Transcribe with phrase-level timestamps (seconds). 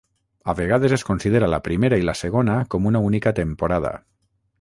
[0.43, 3.93] A vegades es considera la primera i la segona com una única temporada.